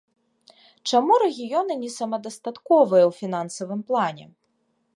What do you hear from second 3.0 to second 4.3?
ў фінансавым плане?